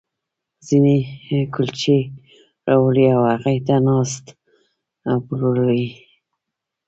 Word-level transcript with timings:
ځينې 0.67 0.95
کُلچې 1.53 1.97
راوړي 2.67 3.05
او 3.15 3.21
هغې 3.31 3.57
ته 3.67 3.75
ناست، 3.87 4.25
پلورل 5.25 5.71
یې. 5.81 5.89